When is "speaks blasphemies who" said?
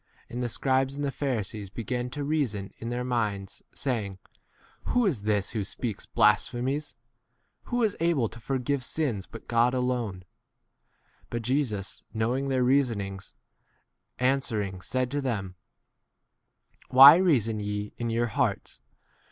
5.63-7.83